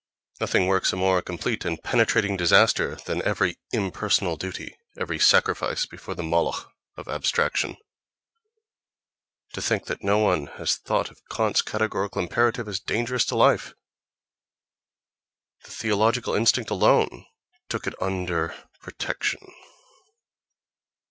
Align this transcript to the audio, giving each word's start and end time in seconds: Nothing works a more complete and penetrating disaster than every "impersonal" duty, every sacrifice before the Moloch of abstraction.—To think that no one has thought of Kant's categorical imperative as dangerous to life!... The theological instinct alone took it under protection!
Nothing 0.39 0.65
works 0.65 0.91
a 0.93 0.95
more 0.95 1.21
complete 1.21 1.63
and 1.63 1.79
penetrating 1.79 2.35
disaster 2.35 2.95
than 3.05 3.21
every 3.21 3.57
"impersonal" 3.71 4.35
duty, 4.35 4.75
every 4.97 5.19
sacrifice 5.19 5.85
before 5.85 6.15
the 6.15 6.23
Moloch 6.23 6.71
of 6.97 7.07
abstraction.—To 7.07 9.61
think 9.61 9.85
that 9.85 10.03
no 10.03 10.17
one 10.17 10.47
has 10.57 10.75
thought 10.75 11.11
of 11.11 11.21
Kant's 11.29 11.61
categorical 11.61 12.19
imperative 12.19 12.67
as 12.67 12.79
dangerous 12.79 13.25
to 13.25 13.35
life!... 13.35 13.75
The 15.65 15.69
theological 15.71 16.33
instinct 16.33 16.71
alone 16.71 17.27
took 17.69 17.85
it 17.85 17.93
under 18.01 18.55
protection! 18.79 19.53